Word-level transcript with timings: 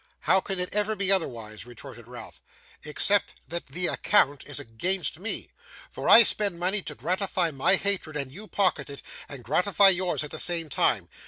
'How 0.21 0.41
can 0.41 0.59
it 0.59 0.73
ever 0.73 0.95
be 0.95 1.11
otherwise?' 1.11 1.67
retorted 1.67 2.07
Ralph. 2.07 2.41
'Except 2.81 3.35
that 3.47 3.67
the 3.67 3.85
account 3.85 4.43
is 4.47 4.59
against 4.59 5.19
me, 5.19 5.51
for 5.91 6.09
I 6.09 6.23
spend 6.23 6.57
money 6.57 6.81
to 6.81 6.95
gratify 6.95 7.51
my 7.51 7.75
hatred, 7.75 8.17
and 8.17 8.31
you 8.31 8.47
pocket 8.47 8.89
it, 8.89 9.03
and 9.29 9.43
gratify 9.43 9.89
yours 9.89 10.23
at 10.23 10.31
the 10.31 10.39
same 10.39 10.69
time. 10.69 11.07